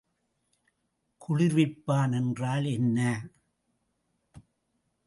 குளிர்விப்பான் 1.21 2.13
என்றால் 2.15 2.65
என்ன? 2.65 2.99